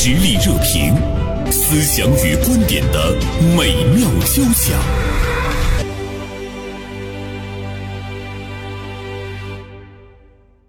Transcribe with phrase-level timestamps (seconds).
[0.00, 0.94] 实力热评，
[1.50, 3.16] 思想与观点的
[3.56, 4.78] 美妙交响。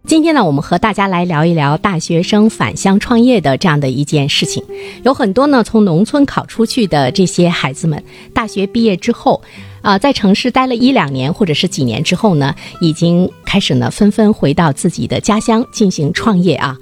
[0.08, 4.64] 今天呢，我们和大家来聊一聊大学生返乡创业的这样的一件事情。
[5.04, 8.04] 有很多呢，从农村考出去的这些孩子们，
[8.34, 9.44] 大学毕业之后。
[9.82, 16.78] 啊，在城市待了一两年或者是几年之后呢，已经开始呢，纷纷回到自己的家乡进行创业啊。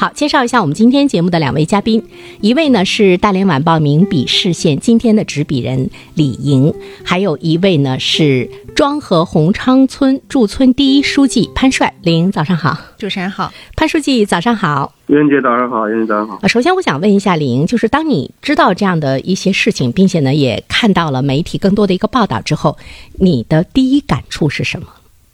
[0.00, 2.02] 好，介绍一下我们今天节目的两位嘉宾，
[2.40, 6.72] 一位呢是大连晚报名笔视线今天的执笔人李莹，
[7.04, 11.92] 还有一位呢是庄河洪昌村驻村第一书记潘帅。
[12.00, 12.78] 李莹，早上好。
[12.96, 14.94] 主持人好，潘书记早上好。
[15.08, 16.48] 袁姐早上好，袁姐早上好。
[16.48, 22.78] 首先我想问一下李莹，就是当你知道这样的一些事情，并且呢也看到了媒体更多的一个报道之后，
[23.18, 24.86] 你的第一感触是什么？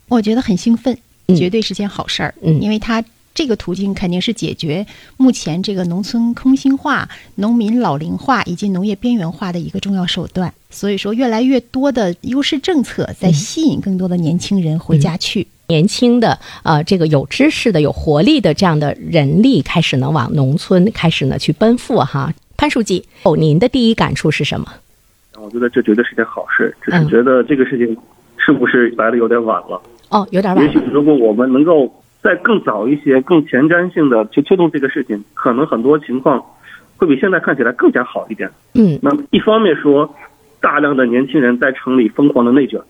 [0.08, 0.98] 我觉得很兴奋，
[1.36, 2.34] 绝对是件好事儿。
[2.42, 3.04] 嗯，因为它
[3.36, 4.84] 这个途径肯定是解决
[5.18, 10.52] 目前这个农村空心化、农民老龄化以及农业边缘化的一个重要手段。
[10.70, 15.46] 所以说，越来越多的优势政策在吸引更多的年轻人回家去。
[15.68, 22.32] 年轻的呃，这个有知识的、有活力的这样的人力开始呢往农村开始呢去奔赴哈。
[22.56, 24.66] 潘书记，哦，您的第一感触是什么？
[25.38, 27.96] 我觉得这绝对是件好事，只是觉得这个事情
[28.38, 29.78] 是不是来的有点晚了？
[30.08, 30.64] 哦，有点晚。
[30.64, 31.92] 也许如果我们能够
[32.26, 36.44] 再更早一些、更前瞻性的去推动这个事情，可能很多情况
[36.96, 38.50] 会比现在看起来更加好一点。
[38.74, 38.98] 嗯。
[39.00, 40.12] 那么一方面说，
[40.60, 42.80] 大量的年轻人在城里疯狂的内卷；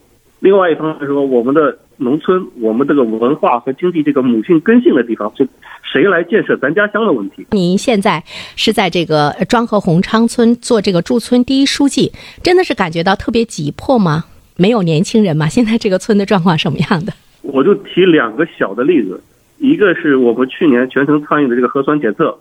[0.40, 1.78] 另外一方面说，我们的。
[1.98, 5.48] 农村，我们这个文化和经济这个母性根性的地方，是
[5.82, 7.46] 谁来建设咱家乡的问题？
[7.52, 8.22] 您现在
[8.54, 12.12] 是在这个庄河红昌村做这个驻村第一书记，
[12.42, 14.24] 真的是感觉到特别急迫吗？
[14.56, 15.48] 没有年轻人吗？
[15.48, 17.14] 现在这个村的状况什么样的？
[17.52, 19.22] 我就提两个小的例子，
[19.58, 22.36] 一个是我们去年全程参与的这个核酸检测，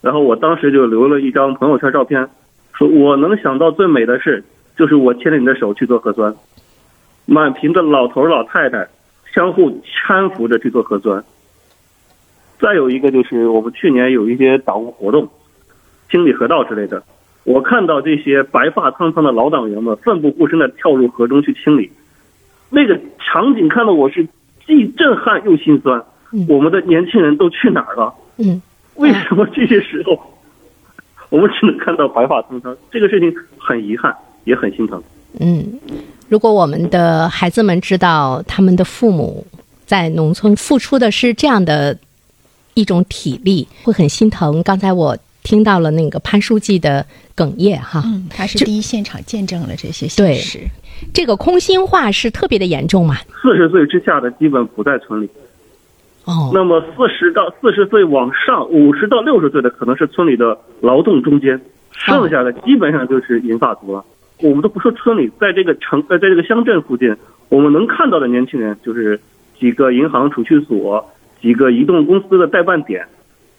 [0.00, 2.28] 然后我当时就留了一张朋友圈照片，
[2.72, 4.44] 说我能想到最美的事，
[4.76, 6.34] 就是我牵着你的手去做核酸。
[7.26, 8.86] 满屏的老头老太太
[9.32, 11.24] 相互搀扶着去做核酸。
[12.60, 15.28] 再有一个就是我们去年有一些党务活动，
[16.10, 17.02] 清理河道之类的，
[17.44, 21.90] 我看到这些白发苍苍的老党员们奋不顾身的跳入河中去清理，
[22.74, 24.26] 那个场景看到我是
[24.66, 26.02] 既震撼又心酸。
[26.48, 28.12] 我们的年轻人都去哪儿了？
[28.38, 28.60] 嗯，
[28.96, 30.20] 为什么这些时候
[31.28, 32.76] 我们只能看到白发苍苍？
[32.90, 35.00] 这个事情很遗憾，也很心疼。
[35.38, 35.78] 嗯。
[36.28, 39.46] 如果我们的孩子们知道他们的父母
[39.86, 41.96] 在农村付出的是这样的
[42.72, 44.60] 一种体力，会很心疼。
[44.64, 47.06] 刚才我听到了那个潘书记的
[47.36, 50.58] 哽咽，哈，嗯，他是第一现场见证了这些现实。
[51.12, 53.14] 这个空心化是特别的严重嘛？
[53.42, 55.28] 四十岁之下的基本不在村里。
[56.24, 61.60] 哦，那么四十到四十岁往上，五十到六十岁的可能是村里的劳动中间，
[61.92, 64.02] 剩下的基本上就是银发族了。
[64.38, 67.14] 我们都不说村里，在这个城呃，在这个乡镇附近，
[67.50, 69.20] 我们能看到的年轻人就是
[69.60, 71.04] 几个银行储蓄所、
[71.42, 73.06] 几个移动公司的代办点。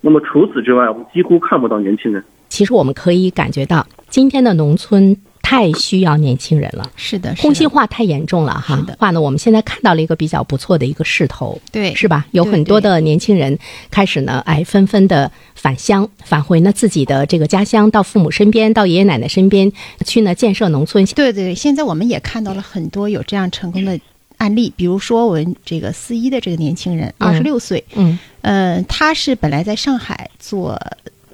[0.05, 2.23] 那么除此之外，我们几乎看不到年轻人。
[2.47, 5.17] 其实我们可以感觉到，今天的农村。
[5.47, 8.83] 太需要年轻人了，是的，空心化太严重了哈。
[8.87, 12.25] 的话呢，我们现在看到了一个比较不错的一个势头，对，是吧？
[12.31, 13.55] 有很多的年轻人
[13.91, 19.71] 开始呢，哎，纷纷的返乡，返回呢自己的这个家乡，到父母身边，到爷爷奶奶身边
[20.03, 21.05] 去呢建设农村。
[21.13, 23.99] 对对，现在我们也看到了很多有这样成功的
[24.37, 30.79] 案例，比如说我们这个四一的这个年轻人，二十六岁，嗯，呃，他是本来在上海做。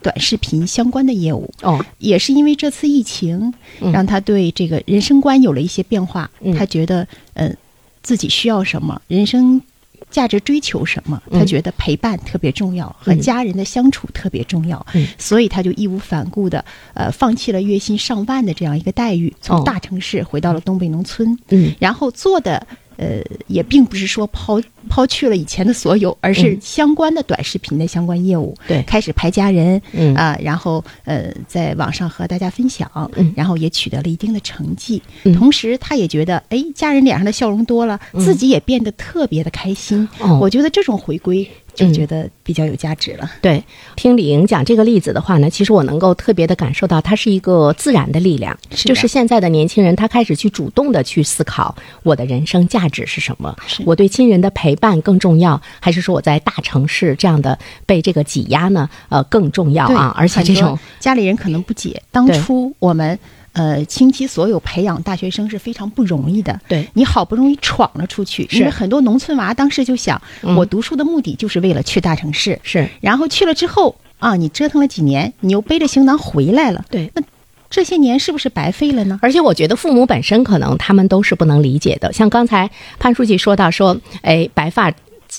[0.04, 3.54] 短视频相关的业务哦，也是因为这次疫情，
[3.94, 6.28] 让他对这个人生观有了一些变化。
[6.58, 7.54] 他觉得，呃，
[8.02, 9.62] 自己需要什么，人生
[10.10, 14.84] 价值追求什么，他觉得陪伴特别重要，和家人的相处特别重要。
[15.20, 21.38] 所以他就义无反顾的，呃，放弃了月薪上万的这样一个待遇，从大城市回到了东北农村。
[21.50, 22.66] 嗯，然后做的。
[23.02, 30.14] 呃，也并不是说抛抛去了以前的所有，而是相关的短视频的相关业务，对，开始拍家人，嗯。
[30.16, 41.50] 啊，然后呃，在网上和大家分享，嗯，然后也取得了一定的成绩，嗯，同时他也觉得，哎，家人脸上的笑容多了，自己也变得特别的开心，哦，我觉得这种回归。
[41.82, 43.30] 就觉得比较有价值了。
[43.42, 43.64] 对，
[43.96, 48.58] 听李莹讲这个例子的话呢，其实我能够特别的感受到，它是一个自然的力量。
[48.70, 53.56] 就是现在的年轻人，他开始去主动的去思考，我的人生价值是什么？
[53.86, 58.90] 我对亲人的陪伴更重要，还是说我在大城市这样的被这个挤压呢？
[59.10, 60.14] 呃，更重要啊！
[60.18, 63.18] 而且这种家里人可能不解，当初我们。
[63.54, 66.60] 呃，倾其所有培养大学生是非常不容易的。
[66.68, 70.22] 对你好不容易闯了出去，因为很多农村娃当时就想，
[70.56, 72.60] 我读书的目的就是为了去大城市。
[72.64, 77.22] 是，然后去了之后，啊，你折腾了几年，你又背着行囊回来了，对，那
[77.70, 79.20] 这些年是不是白费了呢？
[79.22, 82.12] 而且我觉得父母本身可能他们都是不能理解的。
[82.14, 82.70] 像刚才
[83.00, 84.92] 潘书记说到说，哎，白发。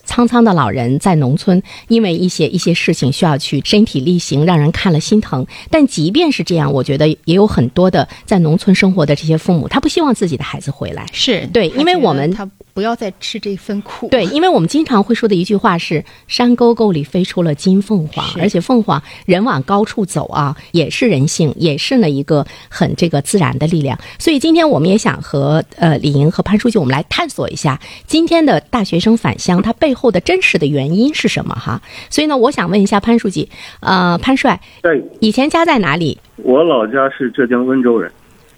[0.06, 5.46] 苍苍的老人在农村，因为一些一些事情需要去身体力行，让人看了心疼。
[5.70, 11.04] 但即便是这样，我觉得也有很多的在农村生活的这些父母，他不希望自己的孩子回来。
[11.12, 14.08] 是对，因为我们他不要再吃这份苦。
[14.08, 23.98] 对，因为我们经常会说的一句话是“山沟沟里飞出了金凤凰”，而且凤凰人往高处走啊，也是人性，也是呢一个很这个自然的力量。
[24.18, 29.70] 所以今天我们也想和呃李莹和潘书记，我们来探索一下今天的大学生返乡，他。
[29.82, 31.52] 背后的真实的原因是什么？
[31.56, 33.48] 哈，所以呢，我想问一下潘书记，
[33.80, 36.16] 呃，潘帅，对，以前家在哪里？
[36.36, 38.08] 我老家是浙江温州人，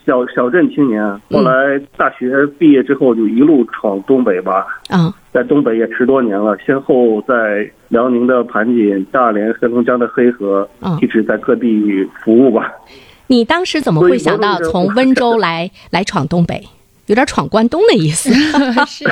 [0.05, 10.69] 小小镇青年，后来大学毕业之后就一路闯东北吧，啊，在东北也十多年了，先后在辽宁的盘锦、大连、黑龙江的黑河，
[11.01, 12.71] 一直在各地服务吧。
[13.29, 16.63] 你当时怎么会想到从温州来来闯东北？
[17.07, 18.33] 有点闯关东的意思，
[18.87, 19.05] 是，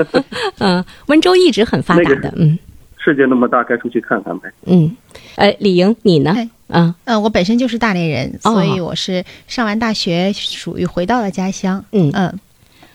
[0.58, 2.58] 嗯，温州一直很发达的，嗯，
[2.98, 4.94] 世界那么大，该出去看看呗，嗯，
[5.36, 6.34] 哎，李莹，你呢？
[6.68, 6.94] 嗯。
[7.04, 12.10] 嗯，我本身就是大连人，所以我是上完大学，属于回到了家乡，嗯。
[12.14, 12.38] 嗯。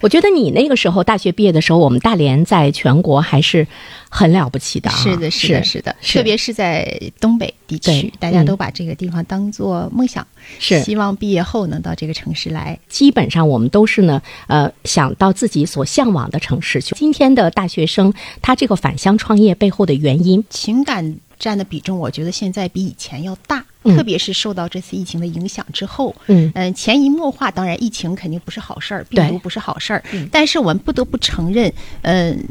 [0.05, 3.65] 我觉得你那个时候大学毕业的时候，我们大连在全国还是
[4.07, 4.87] 很了不起的。
[4.91, 10.27] 是的，是的，是的，特别是在东北地区，大家都把这个地方当做梦想，
[10.59, 12.77] 是希望毕业后能到这个城市来。
[12.87, 16.93] 基本上我们都是呢，呃，想到自己所向往的城市去。
[16.93, 18.13] 今天的大学生，
[18.43, 23.63] 他这个返乡创业背后的原因，情感占的比重，我觉得现在比以前要大。
[23.85, 26.51] 特别是受到这次疫情的影响之后，嗯。
[26.55, 31.71] 嗯，潜移默化，当然疫情肯定不是好事儿，病毒不是好事儿，但是我们不得不承认，
[32.01, 32.43] 嗯，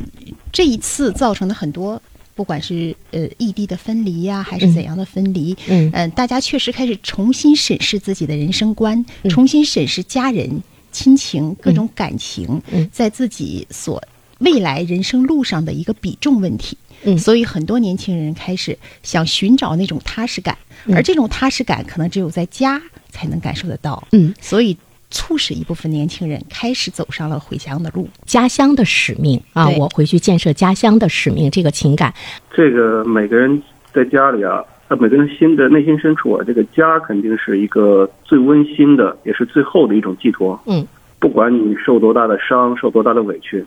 [0.52, 2.00] 这一次造成的很多，
[2.36, 5.90] 不管是呃异地的分离呀，还是怎样的分离，嗯。
[5.92, 14.00] 嗯，大家确实开始重新审视自己的人生观，重新审视家人、亲情各种感情，在自己所
[14.38, 16.78] 未来人生路上的一个比重问题。
[17.04, 20.56] 嗯，所以很多年轻人开始想寻找那种踏实感，
[20.94, 22.80] 而这种踏实感可能只有在家
[23.10, 24.02] 才能感受得到。
[24.12, 24.76] 嗯，所以
[25.10, 32.12] 促使一部分年轻人开始走上了回乡的路，家乡的使命啊，我回去建设家乡的使命，这个情感，
[32.52, 33.62] 这个每个人
[33.92, 40.60] 在家里啊，他每个人心的内心深处啊，这个家肯定是一个最温馨的，也是最后的一种寄托。
[40.66, 40.84] 嗯，
[41.20, 43.64] 不管你受多大的伤，受多大的委屈。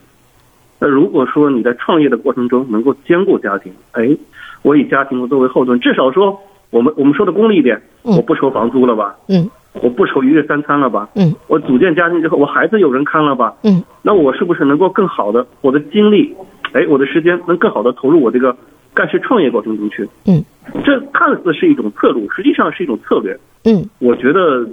[0.79, 4.15] 那如果说你在创业的过程中能够兼顾家庭，哎，
[4.61, 6.39] 我以家庭作为后盾，至少说
[6.69, 9.15] 我们我们说的功利一点，我不愁房租了吧？
[9.27, 9.49] 嗯，
[9.81, 11.09] 我不愁一日三餐了吧？
[11.15, 13.55] 嗯，我组建家庭之后，我孩子有人看了吧？
[13.63, 16.35] 嗯，那我是不是能够更好的我的精力，
[16.73, 18.55] 哎，我的时间能更好的投入我这个
[18.93, 20.07] 干事创业过程中去？
[20.27, 20.43] 嗯，
[20.85, 23.35] 这看似是一种侧路，实际上是一种策略。
[23.63, 24.67] 嗯，我觉得。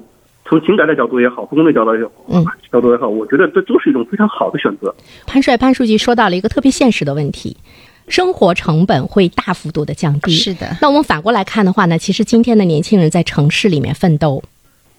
[0.47, 4.95] 从情感的角度也好，从工作角度也好，嗯，角度也好，我觉得这都是一种非常好的选择。
[5.27, 7.57] 潘帅潘书记说到了一个特别现实的问题，
[8.09, 10.33] 生活成本会大幅度的降低。
[10.33, 14.43] 是的，那我们反过来看的话呢，其实今天的年轻人在城市里面奋斗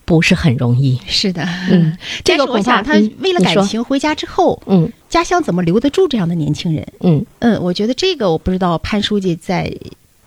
[0.04, 1.00] 不是很容易。
[1.06, 6.88] 是的，嗯，这个我想他为了感情回家之后，嗯，家乡怎么留得住这样的年轻人？
[7.02, 9.72] 嗯嗯，我觉得这个我不知道潘书记在。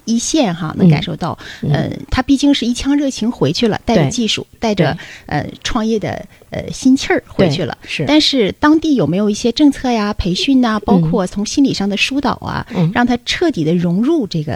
[0.09, 1.39] 一线哈能感受到，
[1.71, 4.97] 呃，他毕竟是一腔热情回去了，带着技术，带着
[5.27, 7.77] 呃创业的呃心气儿回去了。
[7.83, 14.55] 是，但是当地有没有一些政策呀、培训呐，包括从心理上的疏导啊，让他彻底的融入这个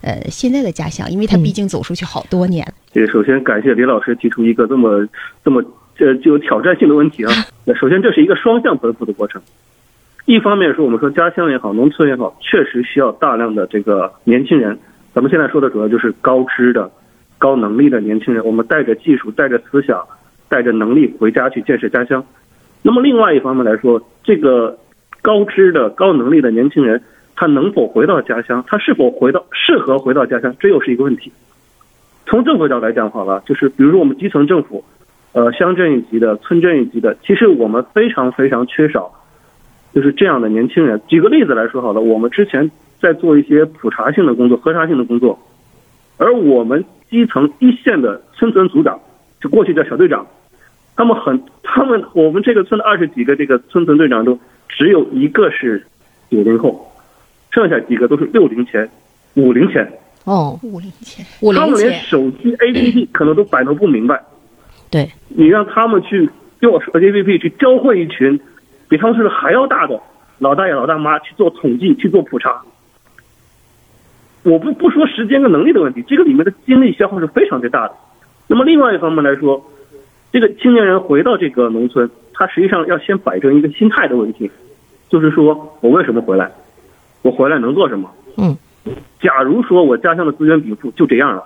[0.00, 1.10] 呃现在的家乡？
[1.10, 2.64] 因为他毕竟走出去好多年。
[2.92, 5.04] 这首先感谢李老师提出一个这么
[5.44, 5.60] 这么
[5.98, 7.32] 呃具有挑战性的问题啊。
[7.64, 9.42] 那首先这是一个双向奔赴的过程。
[10.26, 14.78] 一方面说，我们说家乡也好，农村也好，确实需要大量的这个年轻人。
[15.12, 16.90] 咱们现在说的主要就是高知的、
[17.36, 18.42] 高能力的年轻人。
[18.42, 20.02] 我们带着技术、带着思想、
[20.48, 22.24] 带着能力回家去建设家乡。
[22.80, 24.78] 那么另外一方面来说，这个
[25.20, 27.02] 高知的、高能力的年轻人，
[27.36, 28.64] 他能否回到家乡？
[28.66, 30.56] 他是否回到适合回到家乡？
[30.58, 31.30] 这又是一个问题。
[32.24, 34.82] 从政府角度来讲，好了，就是比如说我们基层政府，
[35.32, 39.12] 呃，乡镇一级的、村镇一级的，其实我们非常非常缺少。
[39.94, 41.00] 就是这样的年轻人。
[41.06, 42.68] 举个例子来说好了，我们之前
[43.00, 45.38] 在做一些普查性的工作、核查性的工作，
[46.16, 48.98] 而我们基层一线的村村组长，
[49.40, 50.26] 就过去叫小队长，
[50.96, 55.86] 他们很，他们我们这个村的二十几个这个村村队长中，只有一个是
[56.28, 56.90] 九零后，
[57.52, 58.88] 剩下几个都是六零前、
[59.34, 59.88] 五零前。
[60.24, 64.20] 哦，五零前，五零前，他们连手机 APP 可能都摆弄不明白。
[64.90, 66.28] 对，你让他们去
[66.60, 68.40] 用手机 APP 去教会一群。
[68.88, 70.00] 比他们岁数还要大的
[70.38, 72.62] 老大爷老大妈去做统计去做普查，
[74.42, 77.94] 我不不说时间跟能力的问题，这个里面的精力消耗是非常之大的。
[78.46, 79.64] 那么另外一方面来说，
[80.32, 84.50] 这个青年人回到这个农村，他实际上要先摆正一个心态的问题，
[85.08, 86.50] 就是说我为什么回来？
[87.22, 88.10] 我回来能做什么？
[88.36, 88.54] 嗯，
[89.20, 91.44] 假如说我家乡的资源禀赋就这样了，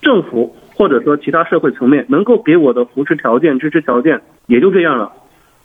[0.00, 5.10] 政府或者说其他社会层面能够给我的扶持条件、支持条件也就这样了，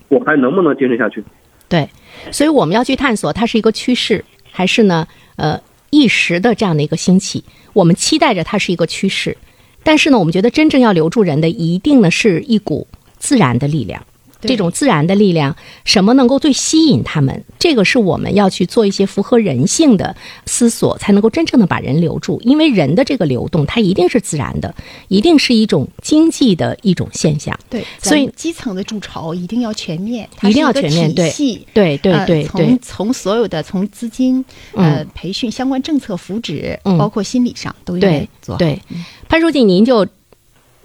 [0.09, 1.23] 我还能不能坚持下去？
[1.69, 1.89] 对，
[2.31, 5.07] 所以我们要去探索，它是一个趋势，还是呢？
[5.35, 9.37] 呃，一时的这样的一个兴起，我们期待着它是一个趋势，
[9.83, 12.87] 但是呢，我们觉得真正要留住人的，一定呢是一股
[13.17, 14.03] 自然的力量。
[14.47, 17.43] 这种自然的力量，什么能够最吸引他们？
[17.59, 22.41] 这个是我们要去做一些符合人性的思索，才能够真正的把人留住。
[22.43, 24.73] 因为人的这个流动，它一定是自然的，
[25.09, 27.57] 一定是一种经济的一种现象。
[27.69, 31.13] 对，所以基层的筑巢一定要全面，一定要全面。
[31.13, 31.29] 对，
[31.73, 32.47] 对对对对。
[32.47, 38.55] 从从所有的从资金、呃培训相关政策扶持，包括心理上都应该做。
[38.57, 38.81] 对，
[39.27, 40.07] 潘书记，您就。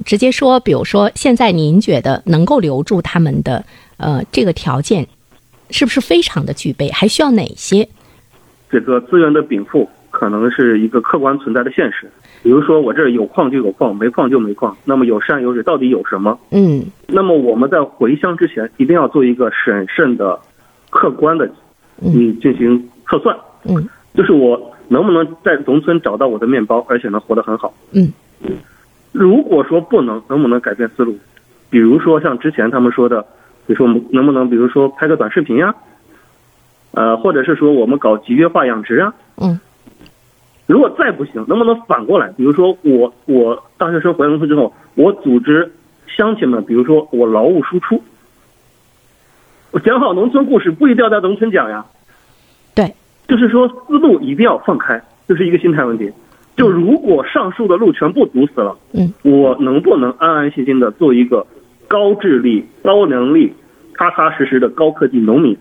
[0.05, 3.65] 直接说，比如说，现在您觉得能够留住他们的，
[3.99, 5.07] 呃，这个条件
[5.71, 6.91] 是不是非常的具备？
[6.91, 7.89] 还需要哪些？
[8.71, 12.11] 这个资源的禀赋可能是一个客观存在的现实。
[12.43, 14.77] 比如说，我这儿有矿就有矿，没矿就没矿。
[14.85, 16.37] 那么有山有水，到底有什么？
[16.51, 16.85] 嗯。
[17.07, 20.37] 那么我们在回乡之前，一定要做一个审慎的、
[20.91, 21.49] 客观的，
[22.01, 23.37] 嗯，进行测算。
[23.65, 23.89] 嗯。
[24.15, 27.73] 就是我能不能在农村找到我的面包，而且能活得很好？
[27.93, 28.13] 嗯。
[29.13, 31.17] 如果说不能，能不能改变思路？
[31.71, 33.23] 比如说像之前他们说的，
[33.67, 35.75] 比如说我们能不能，比如说拍个短视频呀，
[36.93, 39.15] 呃，或者是说我们搞集约化养殖啊。
[39.37, 39.61] 嗯。
[40.67, 42.29] 如果再不行，能不能反过来？
[42.33, 45.71] 比如说我我大学生回农村之后，我组织
[46.07, 48.03] 乡亲们，比如说我劳务输出，
[49.71, 51.85] 我讲好农村故事，不一定要在农村讲呀。
[52.75, 52.95] 对。
[53.29, 56.11] 就是说思路一定要放开，这是一个心态问题。
[56.57, 61.47] 就如果上述的路全部堵死了，嗯，我能不能安安心心的做一个
[61.89, 63.53] 高智力、高能力、
[63.95, 65.57] 踏踏实实的高科技农民？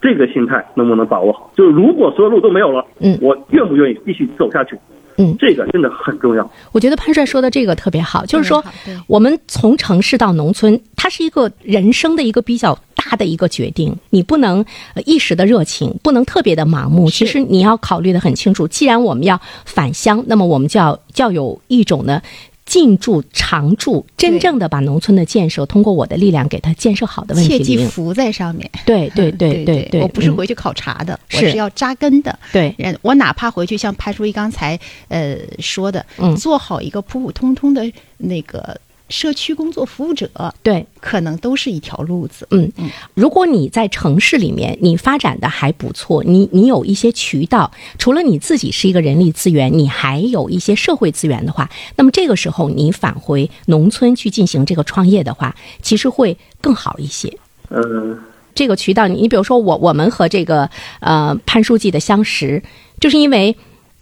[0.00, 1.52] 这个心态能不能把握好？
[1.56, 4.76] 就是如果所有路都没有了，嗯，我愿不愿意继续走下去？
[5.18, 6.50] 嗯，这个真的很重要。
[6.72, 8.64] 我觉得潘帅说的这个特别好，就是说，
[9.06, 12.76] 我们从城市到农村，它是一个人生的一个比较
[13.12, 13.94] 大的一个决定。
[14.10, 14.64] 你不能
[15.04, 17.10] 一时的热情，不能特别的盲目。
[17.10, 18.66] 其实你要考虑的很清楚。
[18.66, 22.22] 既然我们要返乡，那么我们就要就要有一种呢。
[22.64, 28.70] 进驻常驻，真正的把农村的建设通过我的力量给它建设好的问题，切记浮在上面。
[28.86, 32.38] 对对对对对，我不是回去考察的，我是要扎根的。
[32.52, 34.78] 对，我哪怕回去像潘书记刚才
[35.08, 38.80] 呃说的，嗯做好一个普普通通的那个。
[39.12, 40.28] 社区工作服务者，
[40.62, 42.48] 对，可能都是一条路子。
[42.50, 57.36] 嗯嗯，如果你在城市里面，你发展的还不错，你你有一些渠道，除了你自己是一个人力资源，你还有一些社会资源的话，那么这个时候你返回农村去进行这个创业的话，其实会更好一些。
[57.68, 58.18] 嗯，
[58.54, 60.68] 这个渠道，你你比如说我我们和这个
[61.00, 62.62] 呃潘书记的相识，
[62.98, 63.54] 就是因为。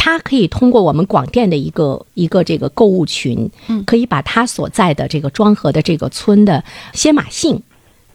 [0.03, 6.65] 他可以通过我们广电的一个一个这个购物群，嗯，可以把他所在的这个庄河的这个村的
[6.95, 7.61] 鲜马杏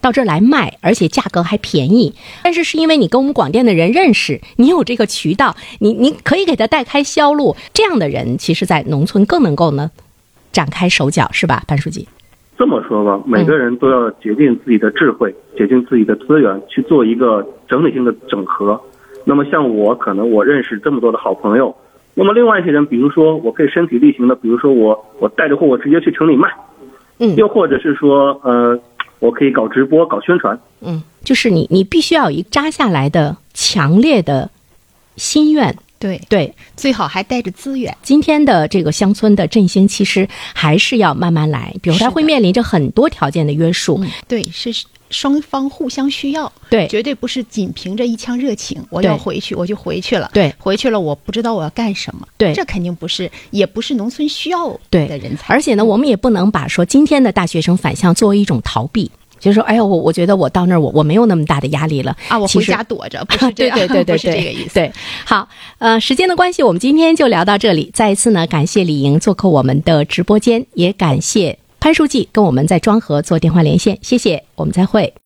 [0.01, 2.15] 到这儿来卖，而且价格还便宜。
[2.43, 7.55] 但是是因为你跟我们广电的人认识，你有这个渠道，你你可以给他带开销路。
[7.71, 9.91] 这样的人，其实，在农村更能够呢
[10.51, 12.07] 展开手脚，是吧，潘书记？
[12.57, 18.81] 这么说吧，每个人都要竭尽自己的智慧，竭尽自己的资源去做一个整体性的整合。
[19.27, 21.75] 那么像我，可能我认识这么多的好朋友，
[22.13, 26.47] 那么另外一些人，比如说我可以身体力行的，比如说我我带着货，我直接去城里卖，
[27.17, 28.79] 嗯，又或者是说，呃，
[29.19, 34.49] 我可以搞直播、搞宣传，嗯，就是你你必须要有一扎下来的强烈的
[35.15, 37.97] 心愿，对对，最好还带着资源。
[38.03, 44.85] 今天的这个乡村的振兴，其实还是要慢慢来，比如它会面临着很多条件的约束，对，是。
[45.09, 55.53] 双方互相需要，对，绝对不是仅凭着一腔热情，我要回去我就回去了，对，回去了我不知道我要干什么，对，这肯定不是，也不是农村需要的人才。
[55.53, 59.09] 而且呢，我们也不能把说今天的大学生返乡作为一种逃避，
[59.39, 62.15] 就是说，哎呀，我我觉得我到那儿我我没有那么大的压力了。
[62.27, 64.73] 啊，我回家躲着， 不是这样，对对对对，是这个意思。
[64.73, 64.91] 对，
[65.23, 65.47] 好，
[65.77, 67.91] 呃，时间的关系，我们今天就聊到这里。
[67.93, 75.13] 再一次呢，感谢李莹做客我们的直播间，也感谢潘书记跟我们在庄河做电话连线，谢谢，我们再会。